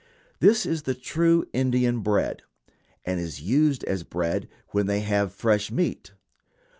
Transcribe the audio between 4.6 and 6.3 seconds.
when they have fresh meat.